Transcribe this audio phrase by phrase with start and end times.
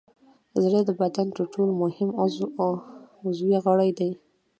[0.63, 2.09] زړه د بدن تر ټولو مهم
[3.27, 4.11] عضوي غړی دی.